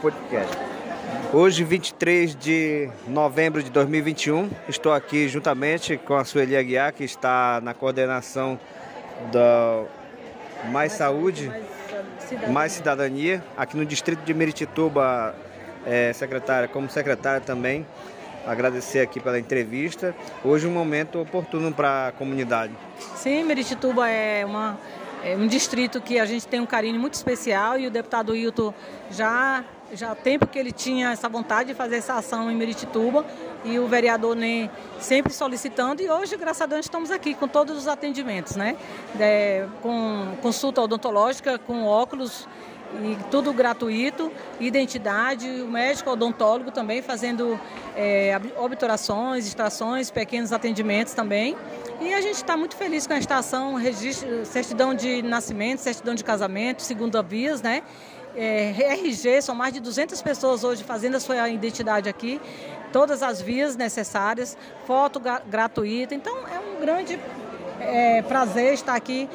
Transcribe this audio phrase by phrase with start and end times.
[0.00, 0.56] Podcast.
[1.32, 7.60] Hoje, 23 de novembro de 2021, estou aqui juntamente com a Sueli Aguiar, que está
[7.62, 8.58] na coordenação
[9.30, 9.84] da
[10.70, 11.52] Mais Saúde,
[12.50, 15.34] Mais Cidadania, aqui no distrito de Meritituba,
[15.86, 17.86] é, secretária, como secretária também.
[18.46, 20.14] Agradecer aqui pela entrevista.
[20.42, 22.72] Hoje um momento oportuno para a comunidade.
[23.14, 24.78] Sim, Meritituba é uma
[25.22, 28.72] é um distrito que a gente tem um carinho muito especial e o deputado Hilton
[29.10, 33.26] já já há tempo que ele tinha essa vontade de fazer essa ação em Meritituba
[33.64, 34.70] e o vereador nem
[35.00, 38.76] sempre solicitando e hoje, graças a Deus, estamos aqui com todos os atendimentos, né?
[39.18, 42.46] É, com consulta odontológica, com óculos
[43.02, 47.58] e tudo gratuito, identidade, o médico odontólogo também fazendo
[47.96, 51.56] é, obturações, extrações, pequenos atendimentos também.
[52.00, 56.24] E a gente está muito feliz com a estação, registro, certidão de nascimento, certidão de
[56.24, 57.82] casamento, segunda vias, né?
[58.34, 62.40] É, RG, são mais de 200 pessoas hoje fazendo a sua identidade aqui,
[62.92, 66.14] todas as vias necessárias, foto gratuita.
[66.14, 67.18] Então é um grande
[67.80, 69.28] é, prazer estar aqui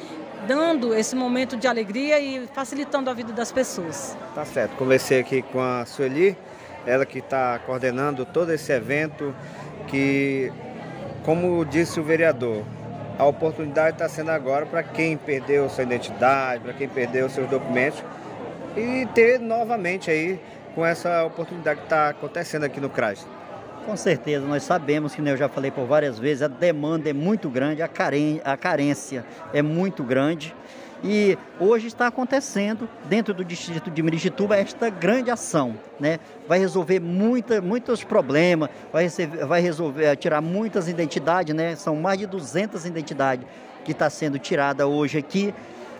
[0.46, 4.16] dando esse momento de alegria e facilitando a vida das pessoas.
[4.34, 4.76] Tá certo.
[4.76, 6.36] Conversei aqui com a Sueli,
[6.86, 9.34] ela que está coordenando todo esse evento,
[9.88, 10.52] que,
[11.24, 12.64] como disse o vereador,
[13.18, 18.02] a oportunidade está sendo agora para quem perdeu sua identidade, para quem perdeu seus documentos
[18.76, 20.38] e ter novamente aí
[20.74, 23.26] com essa oportunidade que está acontecendo aqui no CRAS.
[23.86, 27.12] Com certeza, nós sabemos que né, eu já falei por várias vezes, a demanda é
[27.12, 27.84] muito grande, a,
[28.44, 30.52] a carência é muito grande.
[31.04, 35.76] E hoje está acontecendo, dentro do distrito de Miritituba, esta grande ação.
[36.00, 36.18] Né?
[36.48, 41.76] Vai resolver muita, muitos problemas, vai, receber, vai resolver, tirar muitas identidades, né?
[41.76, 43.46] são mais de 200 identidades
[43.84, 45.54] que está sendo tirada hoje aqui,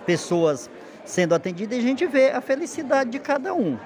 [0.04, 0.68] pessoas
[1.04, 3.78] sendo atendidas e a gente vê a felicidade de cada um.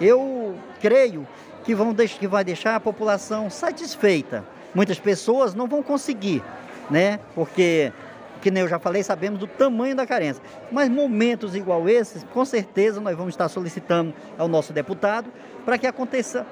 [0.00, 1.24] Eu creio
[1.64, 4.44] que, vão, que vai deixar a população satisfeita.
[4.74, 6.42] Muitas pessoas não vão conseguir,
[6.90, 7.18] né?
[7.34, 7.92] Porque,
[8.40, 10.42] que nem eu já falei, sabemos do tamanho da carência.
[10.70, 15.30] Mas momentos igual esses, com certeza nós vamos estar solicitando ao nosso deputado
[15.64, 16.46] para que aconteça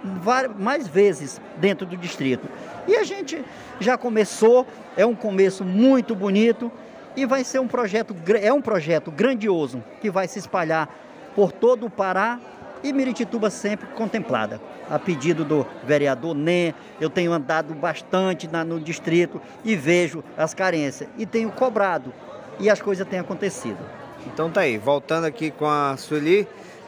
[0.58, 2.48] mais vezes dentro do distrito.
[2.88, 3.44] E a gente
[3.78, 6.72] já começou, é um começo muito bonito
[7.14, 10.88] e vai ser um projeto, é um projeto grandioso que vai se espalhar
[11.34, 12.40] por todo o Pará
[12.82, 14.60] e Miritituba sempre contemplada.
[14.88, 20.52] A pedido do vereador NEM, eu tenho andado bastante na, no distrito e vejo as
[20.54, 22.12] carências e tenho cobrado
[22.58, 23.78] e as coisas têm acontecido.
[24.26, 26.46] Então tá aí, voltando aqui com a Sueli,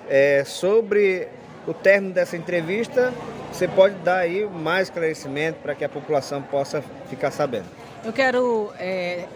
[0.09, 1.29] é, sobre
[1.67, 3.13] o término dessa entrevista,
[3.51, 7.67] você pode dar aí mais esclarecimento para que a população possa ficar sabendo.
[8.05, 9.27] Eu quero é,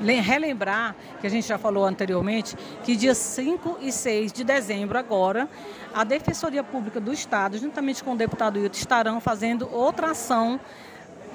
[0.00, 5.48] relembrar, que a gente já falou anteriormente, que dia 5 e 6 de dezembro agora,
[5.94, 10.60] a Defensoria Pública do Estado, juntamente com o deputado Hilton, estarão fazendo outra ação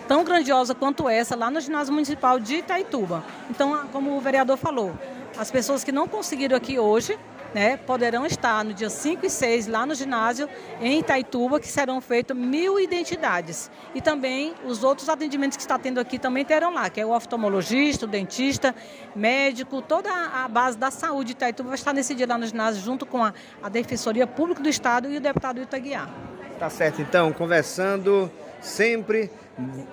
[0.07, 3.23] tão grandiosa quanto essa lá no ginásio municipal de Itaituba.
[3.50, 4.94] Então, como o vereador falou,
[5.38, 7.18] as pessoas que não conseguiram aqui hoje,
[7.53, 10.50] né, poderão estar no dia 5 e 6 lá no ginásio
[10.81, 13.69] em Itaituba, que serão feitas mil identidades.
[13.94, 17.12] E também os outros atendimentos que está tendo aqui também terão lá, que é o
[17.12, 18.74] oftalmologista, o dentista,
[19.16, 22.84] médico, toda a base da saúde de Itaituba vai estar nesse dia lá no ginásio,
[22.84, 26.09] junto com a, a Defensoria Pública do Estado e o deputado Itaguiar.
[26.59, 28.31] Tá certo, então, conversando
[28.62, 29.30] sempre,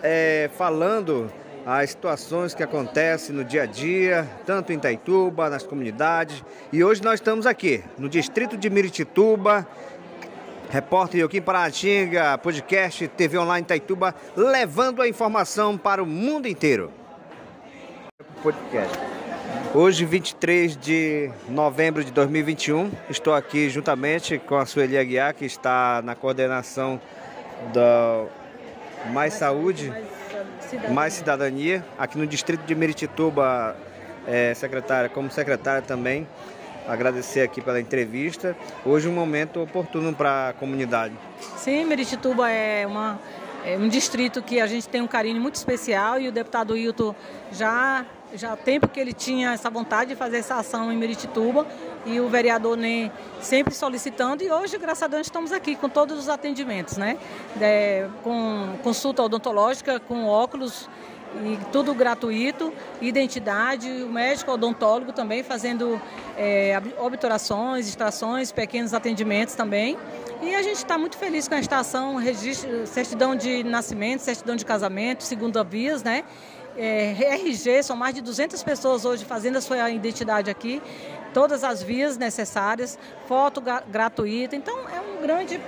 [0.02, 1.30] é, falando
[1.64, 6.42] as situações que acontecem no dia a dia, tanto em Itaituba, nas comunidades.
[6.72, 9.66] E hoje nós estamos aqui, no distrito de Miritituba,
[10.70, 16.90] repórter Joaquim Paratinga, podcast TV Online Itaituba, levando a informação para o mundo inteiro.
[18.42, 18.98] Podcast.
[19.74, 26.00] Hoje, 23 de novembro de 2021, estou aqui juntamente com a Sueli Aguiar, que está
[26.02, 27.00] na coordenação
[27.72, 28.24] da
[29.12, 29.92] Mais Saúde
[30.70, 30.94] cidadania.
[30.94, 31.84] mais cidadania.
[31.98, 33.76] Aqui no distrito de Meritituba,
[34.26, 36.26] é, secretária, como secretária também,
[36.86, 38.56] agradecer aqui pela entrevista.
[38.84, 41.14] Hoje um momento oportuno para a comunidade.
[41.56, 43.18] Sim, Meritituba é uma
[43.64, 47.14] é um distrito que a gente tem um carinho muito especial e o deputado Hilton
[47.52, 51.66] já já há tempo que ele tinha essa vontade de fazer essa ação em Meritituba
[52.06, 53.10] e o vereador nem
[53.40, 57.18] sempre solicitando e hoje, graças a Deus, estamos aqui com todos os atendimentos, né?
[57.60, 60.88] É, com consulta odontológica, com óculos
[61.44, 66.00] e tudo gratuito, identidade, o médico odontólogo também fazendo
[66.36, 69.96] é, obturações, extrações, pequenos atendimentos também.
[70.42, 74.64] E a gente está muito feliz com a estação, registro, certidão de nascimento, certidão de
[74.64, 76.24] casamento, segunda vias, né?
[76.76, 80.82] É, RG, são mais de 200 pessoas hoje fazendo a sua identidade aqui,
[81.34, 84.56] todas as vias necessárias, foto gratuita.
[84.56, 85.60] Então é um grande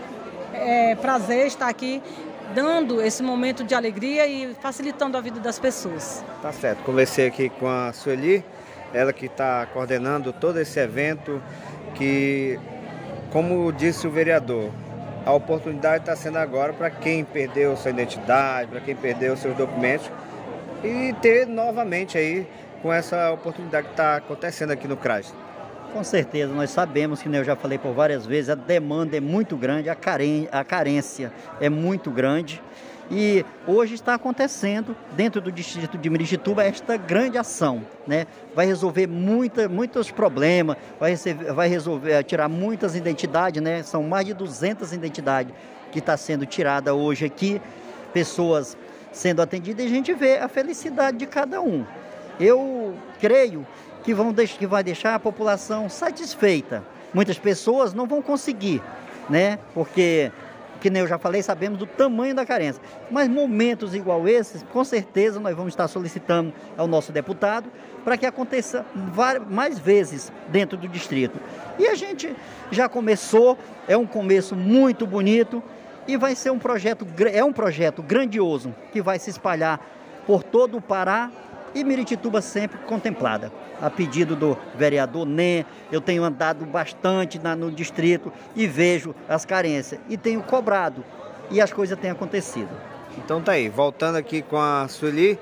[0.53, 2.03] é, prazer estar aqui
[2.55, 6.25] dando esse momento de alegria e facilitando a vida das pessoas.
[6.41, 6.83] Tá certo.
[6.83, 8.45] Conversei aqui com a Sueli,
[8.93, 11.43] ela que está coordenando todo esse evento
[11.95, 12.59] que,
[13.31, 14.71] como disse o vereador,
[15.25, 20.11] a oportunidade está sendo agora para quem perdeu sua identidade, para quem perdeu seus documentos
[20.83, 22.47] e ter novamente aí
[22.81, 25.33] com essa oportunidade que está acontecendo aqui no CRAS.
[25.93, 29.21] Com certeza, nós sabemos que né, eu já falei por várias vezes, a demanda é
[29.21, 32.63] muito grande, a, a carência é muito grande.
[33.11, 37.85] E hoje está acontecendo, dentro do distrito de Miritituba, esta grande ação.
[38.07, 38.27] Né?
[38.55, 43.83] Vai resolver muita, muitos problemas, vai, receber, vai resolver, tirar muitas identidades, né?
[43.83, 45.53] são mais de 200 identidades
[45.91, 47.61] que está sendo tirada hoje aqui,
[48.15, 48.79] pessoas
[49.13, 51.85] sendo atendidas, e a gente vê a felicidade de cada um.
[52.41, 53.67] Eu creio
[54.03, 56.83] que, vão, que vai deixar a população satisfeita.
[57.13, 58.83] Muitas pessoas não vão conseguir,
[59.29, 59.59] né?
[59.75, 60.33] Porque,
[60.81, 62.81] que nem eu já falei, sabemos do tamanho da carência.
[63.11, 67.71] Mas momentos igual esses, com certeza nós vamos estar solicitando ao nosso deputado
[68.03, 68.85] para que aconteça
[69.49, 71.39] mais vezes dentro do distrito.
[71.79, 72.35] E a gente
[72.71, 73.57] já começou,
[73.87, 75.63] é um começo muito bonito
[76.07, 79.81] e vai ser um projeto, é um projeto grandioso que vai se espalhar
[80.27, 81.31] por todo o Pará
[81.75, 83.53] e Miritituba sempre contemplada.
[83.81, 89.45] A pedido do vereador NEM, eu tenho andado bastante na, no distrito e vejo as
[89.45, 91.05] carências e tenho cobrado
[91.51, 92.71] e as coisas têm acontecido.
[93.19, 95.39] Então tá aí, voltando aqui com a Sueli,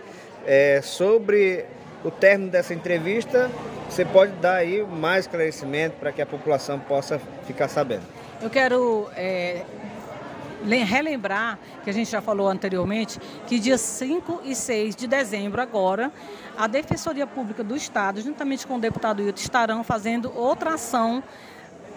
[0.46, 1.64] é, sobre
[2.02, 3.50] o término dessa entrevista,
[3.88, 8.02] você pode dar aí mais esclarecimento para que a população possa ficar sabendo.
[8.40, 9.62] Eu quero é,
[10.64, 16.12] relembrar, que a gente já falou anteriormente, que dias 5 e 6 de dezembro agora,
[16.56, 21.22] a Defensoria Pública do Estado, juntamente com o deputado Hilton, estarão fazendo outra ação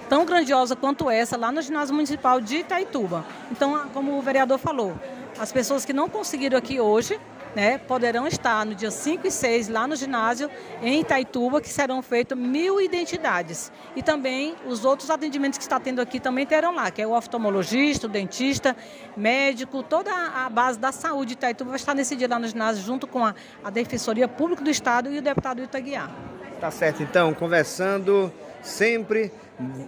[0.10, 3.25] tão grandiosa quanto essa lá no ginásio municipal de Itaituba.
[3.51, 4.94] Então, como o vereador falou,
[5.39, 7.19] as pessoas que não conseguiram aqui hoje,
[7.55, 10.50] né, poderão estar no dia 5 e 6 lá no ginásio
[10.81, 13.71] em Itaituba, que serão feitas mil identidades.
[13.95, 17.11] E também os outros atendimentos que está tendo aqui também terão lá, que é o
[17.11, 18.75] oftalmologista, o dentista,
[19.15, 22.83] médico, toda a base da saúde de Itaituba vai estar nesse dia lá no ginásio,
[22.83, 23.33] junto com a,
[23.63, 26.11] a Defensoria Pública do Estado e o deputado Itaguiar.
[26.59, 29.31] Tá certo, então, conversando sempre,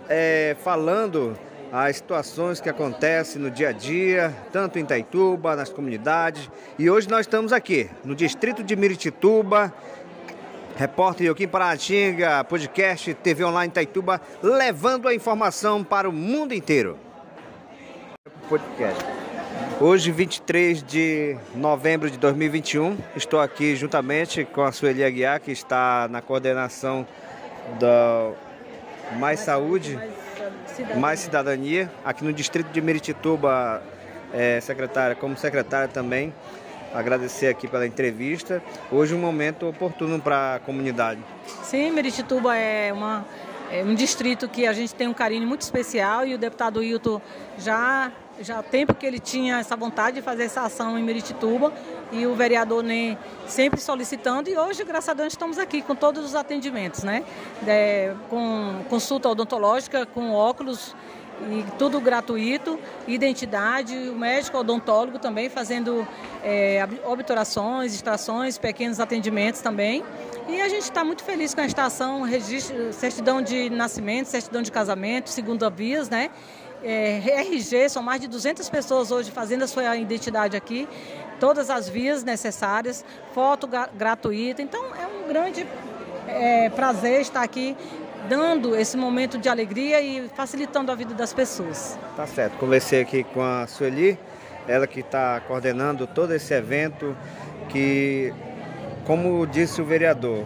[0.10, 1.38] é, falando
[1.72, 6.50] as situações que acontecem no dia a dia, tanto em Itaituba, nas comunidades.
[6.78, 9.74] E hoje nós estamos aqui, no distrito de Miritituba,
[10.78, 16.98] repórter Joaquim Paratinga, podcast TV Online Itaituba, levando a informação para o mundo inteiro.
[18.48, 19.04] Podcast.
[19.82, 26.08] Hoje, 23 de novembro de 2021, estou aqui juntamente com a Sueli Aguiar, que está
[26.10, 27.06] na coordenação
[27.80, 28.32] da
[29.18, 30.00] Mais Saúde
[30.66, 31.02] cidadania.
[31.02, 31.92] mais cidadania.
[32.04, 33.82] Aqui no distrito de Meritituba,
[34.34, 36.34] é, secretária, como secretária também,
[36.94, 38.62] agradecer aqui pela entrevista.
[38.92, 41.20] Hoje um momento oportuno para a comunidade.
[41.64, 43.26] Sim, Meritituba é, uma,
[43.72, 47.22] é um distrito que a gente tem um carinho muito especial e o deputado Hilton
[47.58, 51.72] já já há tempo que ele tinha essa vontade de fazer essa ação em Meritituba
[52.12, 53.18] e o vereador nem
[53.48, 57.24] sempre solicitando e hoje, graças a Deus, estamos aqui com todos os atendimentos, né?
[57.66, 60.96] É, com consulta odontológica, com óculos
[61.50, 66.08] e tudo gratuito, identidade, o médico odontólogo também fazendo
[66.44, 70.04] é, obturações, extrações, pequenos atendimentos também.
[70.48, 74.72] E a gente está muito feliz com a estação, registro, certidão de nascimento, certidão de
[74.72, 76.30] casamento, segunda vias, né?
[76.88, 80.88] É, RG, são mais de 200 pessoas hoje fazendo a sua identidade aqui,
[81.40, 84.62] todas as vias necessárias, foto gratuita.
[84.62, 85.66] Então é um grande
[86.28, 87.76] é, prazer estar aqui
[88.30, 91.98] dando esse momento de alegria e facilitando a vida das pessoas.
[92.16, 92.56] Tá certo.
[92.58, 94.16] Conversei aqui com a Sueli,
[94.68, 97.18] ela que está coordenando todo esse evento
[97.68, 98.32] que,
[99.08, 100.46] como disse o vereador,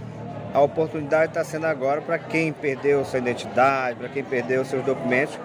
[0.53, 5.37] a oportunidade está sendo agora para quem perdeu sua identidade, para quem perdeu seus documentos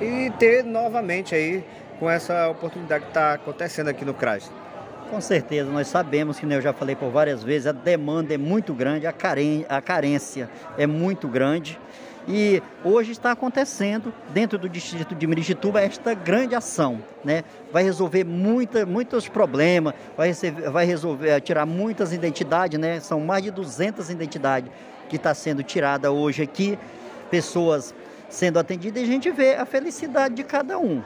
[0.00, 1.64] e ter novamente aí
[1.98, 4.50] com essa oportunidade que está acontecendo aqui no CRAS.
[5.10, 8.38] Com certeza, nós sabemos que né, eu já falei por várias vezes, a demanda é
[8.38, 11.78] muito grande, a, a carência é muito grande.
[12.30, 17.02] E hoje está acontecendo, dentro do distrito de Miritituba, esta grande ação.
[17.24, 17.42] Né?
[17.72, 23.00] Vai resolver muita, muitos problemas, vai, receber, vai resolver, tirar muitas identidades, né?
[23.00, 24.70] são mais de 200 identidades
[25.08, 26.78] que está sendo tirada hoje aqui,
[27.30, 27.94] pessoas
[28.28, 31.02] sendo atendidas, e a gente vê a felicidade de cada um.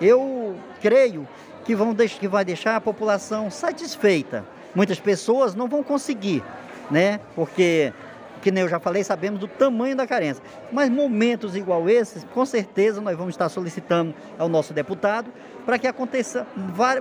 [0.00, 1.28] Eu creio
[1.64, 4.44] que, vão, que vai deixar a população satisfeita.
[4.74, 6.42] Muitas pessoas não vão conseguir,
[6.90, 7.20] né?
[7.34, 7.92] Porque,
[8.40, 10.42] que nem eu já falei, sabemos do tamanho da carência.
[10.72, 15.30] Mas momentos igual esses, com certeza nós vamos estar solicitando ao nosso deputado
[15.64, 16.46] para que aconteça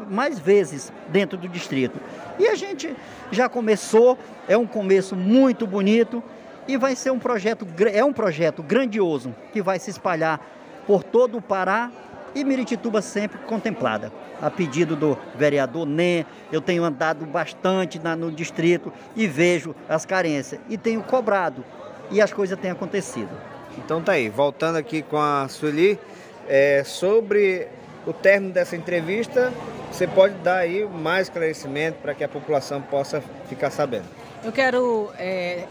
[0.10, 2.00] mais vezes dentro do distrito.
[2.38, 2.96] E a gente
[3.32, 6.22] já começou, é um começo muito bonito
[6.68, 10.40] e vai ser um projeto, é um projeto grandioso que vai se espalhar
[10.86, 11.92] por todo o Pará
[12.34, 14.12] e Miritituba sempre contemplada.
[14.42, 20.06] A pedido do vereador NEM, eu tenho andado bastante na, no distrito e vejo as
[20.06, 21.64] carências e tenho cobrado
[22.10, 23.30] e as coisas têm acontecido.
[23.78, 26.00] Então tá aí, voltando aqui com a Sueli,
[26.48, 27.68] é, sobre
[28.06, 29.54] o término dessa entrevista,
[29.92, 34.06] você pode dar aí mais esclarecimento para que a população possa ficar sabendo.
[34.44, 35.66] Eu quero é,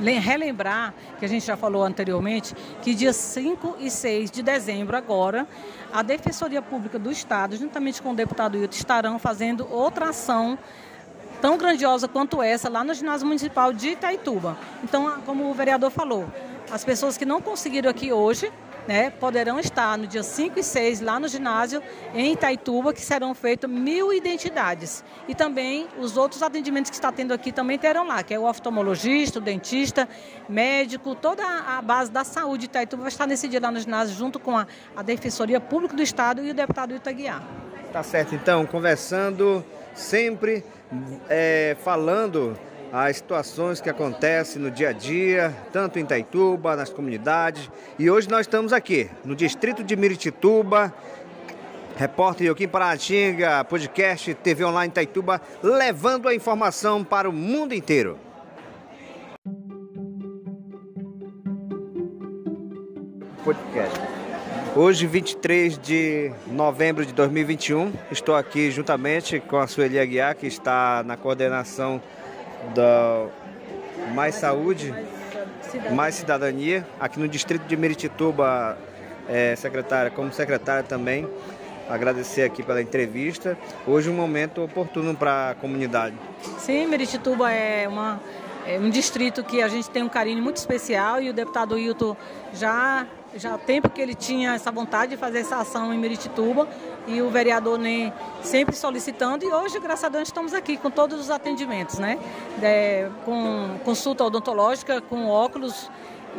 [0.00, 5.46] relembrar, que a gente já falou anteriormente, que dia 5 e 6 de dezembro agora,
[5.92, 10.58] a Defensoria Pública do Estado, juntamente com o deputado Hilton, estarão fazendo outra ação
[11.40, 14.56] tão grandiosa quanto essa lá no ginásio municipal de Itaituba.
[14.82, 16.26] Então, como o vereador falou,
[16.70, 18.50] as pessoas que não conseguiram aqui hoje,
[18.86, 21.82] né, poderão estar no dia 5 e 6 lá no ginásio
[22.14, 25.04] em Itaituba, que serão feitas mil identidades.
[25.26, 28.44] E também os outros atendimentos que está tendo aqui também terão lá, que é o
[28.44, 30.08] oftalmologista, o dentista,
[30.48, 34.16] médico, toda a base da saúde de Itaituba vai estar nesse dia lá no ginásio,
[34.16, 37.42] junto com a, a Defensoria Pública do Estado e o deputado Itaguiar.
[37.92, 39.64] Tá certo, então, conversando
[39.94, 40.64] sempre,
[41.28, 42.58] é, falando
[42.96, 47.68] as situações que acontecem no dia a dia, tanto em Itaituba, nas comunidades.
[47.98, 50.94] E hoje nós estamos aqui, no distrito de Miritituba,
[51.96, 58.16] repórter Joaquim Paratinga, podcast TV Online Itaituba, levando a informação para o mundo inteiro.
[63.44, 64.00] Podcast.
[64.76, 71.02] Hoje, 23 de novembro de 2021, estou aqui juntamente com a Sueli Aguiar, que está
[71.04, 72.00] na coordenação
[72.74, 73.26] da
[74.14, 74.94] Mais Saúde,
[75.92, 78.78] Mais Cidadania, aqui no distrito de Meritituba,
[79.28, 81.28] é, secretária, como secretária também,
[81.88, 83.58] agradecer aqui pela entrevista.
[83.86, 86.14] Hoje um momento oportuno para a comunidade.
[86.58, 88.20] Sim, Meritituba é uma
[88.66, 92.16] é um distrito que a gente tem um carinho muito especial e o deputado Hilton
[92.54, 93.06] já
[93.36, 96.68] já há tempo que ele tinha essa vontade de fazer essa ação em Meritituba
[97.06, 98.12] e o vereador nem
[98.42, 102.18] sempre solicitando e hoje, graças a Deus, estamos aqui com todos os atendimentos, né?
[102.62, 105.90] É, com consulta odontológica, com óculos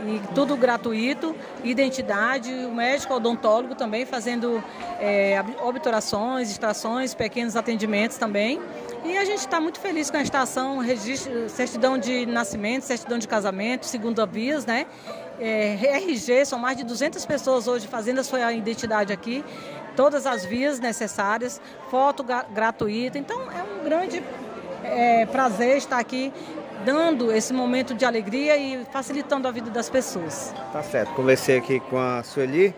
[0.03, 4.63] e tudo gratuito, identidade, o médico odontólogo também fazendo
[4.99, 8.59] é, obturações, extrações, pequenos atendimentos também.
[9.03, 13.27] E a gente está muito feliz com a estação, registro, certidão de nascimento, certidão de
[13.27, 14.85] casamento, segunda vias, né?
[15.39, 19.43] É, RG, são mais de 200 pessoas hoje fazendo a sua identidade aqui,
[19.95, 23.17] todas as vias necessárias, foto gratuita.
[23.17, 24.23] Então é um grande
[24.83, 26.31] é, prazer estar aqui
[26.83, 30.53] dando esse momento de alegria e facilitando a vida das pessoas.
[30.73, 31.13] Tá certo.
[31.13, 32.73] Conversei aqui com a Sueli,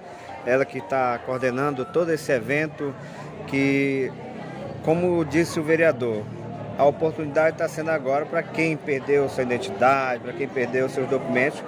[0.46, 2.94] ela que está coordenando todo esse evento
[3.48, 4.12] que,
[4.84, 6.24] como disse o vereador,
[6.78, 11.64] a oportunidade está sendo agora para quem perdeu sua identidade, para quem perdeu seus documentos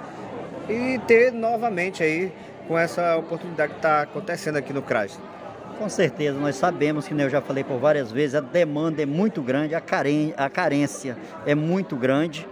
[0.68, 2.32] e ter novamente aí
[2.68, 5.18] com essa oportunidade que está acontecendo aqui no CRAS.
[5.78, 9.06] Com certeza, nós sabemos que, né, eu já falei por várias vezes, a demanda é
[9.06, 12.46] muito grande, a, a carência é muito grande.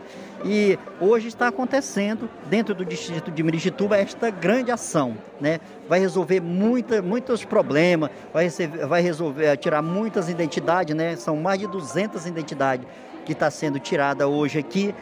[0.44, 5.16] E hoje está acontecendo, dentro do distrito de Miritituba, esta grande ação.
[5.40, 5.60] Né?
[5.88, 8.48] Vai resolver muita, muitos problemas, vai,
[8.86, 11.16] vai resolver, tirar muitas identidades, né?
[11.16, 12.86] são mais de 200 identidades
[13.26, 14.94] que está sendo tirada hoje aqui,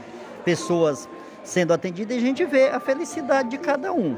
[0.44, 1.08] pessoas
[1.44, 4.16] sendo atendidas e a gente vê a felicidade de cada um.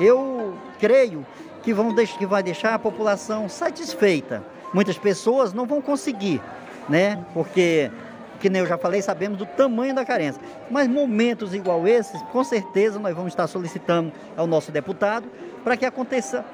[0.00, 1.24] Eu creio
[1.64, 4.44] que, vão que vai deixar a população satisfeita.
[4.72, 6.40] Muitas pessoas não vão conseguir,
[6.88, 7.24] né?
[7.32, 7.90] Porque,
[8.38, 10.40] que nem eu já falei, sabemos do tamanho da carência.
[10.70, 15.26] Mas momentos igual esses, com certeza nós vamos estar solicitando ao nosso deputado
[15.62, 16.44] para que aconteça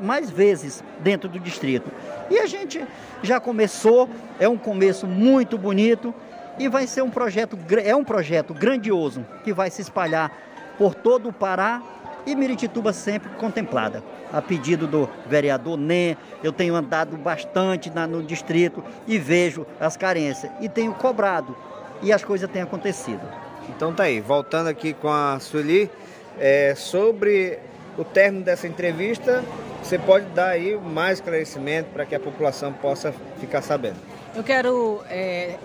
[0.00, 1.90] mais vezes dentro do distrito.
[2.30, 2.82] E a gente
[3.22, 4.08] já começou,
[4.40, 6.14] é um começo muito bonito
[6.58, 10.32] e vai ser um projeto, é um projeto grandioso que vai se espalhar
[10.78, 11.82] por todo o Pará
[12.26, 14.02] e Miritituba sempre contemplada.
[14.32, 19.96] A pedido do vereador NEM, eu tenho andado bastante na, no distrito e vejo as
[19.96, 21.56] carências e tenho cobrado
[22.02, 23.22] e as coisas têm acontecido.
[23.68, 25.90] Então tá aí, voltando aqui com a Sueli,
[26.38, 27.58] é, sobre
[27.96, 29.42] o término dessa entrevista,
[29.82, 33.96] você pode dar aí mais esclarecimento para que a população possa ficar sabendo.
[34.34, 35.56] Eu quero é,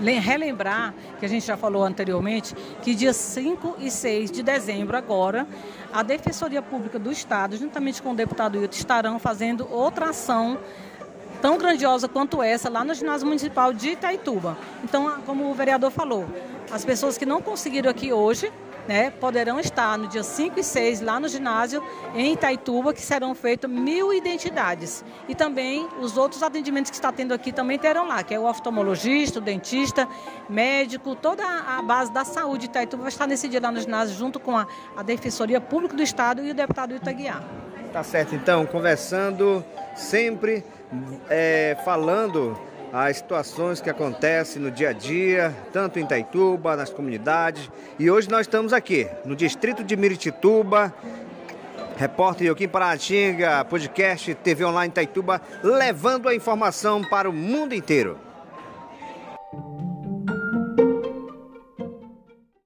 [0.00, 5.46] relembrar, que a gente já falou anteriormente, que dia 5 e 6 de dezembro agora,
[5.92, 10.58] a Defensoria Pública do Estado, juntamente com o deputado Hilton, estarão fazendo outra ação
[11.40, 14.56] tão grandiosa quanto essa lá no ginásio municipal de Itaituba.
[14.82, 16.26] Então, como o vereador falou,
[16.70, 18.52] as pessoas que não conseguiram aqui hoje,
[18.88, 21.82] né, poderão estar no dia 5 e 6 lá no ginásio
[22.14, 25.04] em Itaituba, que serão feitas mil identidades.
[25.28, 28.46] E também os outros atendimentos que está tendo aqui também terão lá, que é o
[28.46, 30.08] oftalmologista, o dentista,
[30.48, 34.16] médico, toda a base da saúde de Itaituba vai estar nesse dia lá no ginásio,
[34.16, 34.66] junto com a,
[34.96, 37.44] a Defensoria Pública do Estado e o deputado Itaguiar.
[37.92, 39.62] Tá certo, então, conversando
[39.94, 40.64] sempre,
[41.28, 42.58] é, falando
[42.92, 47.70] as situações que acontecem no dia a dia, tanto em Itaituba, nas comunidades.
[47.98, 50.94] E hoje nós estamos aqui, no distrito de Miritituba,
[51.96, 58.27] repórter Joaquim Paratinga, podcast TV Online Itaituba, levando a informação para o mundo inteiro.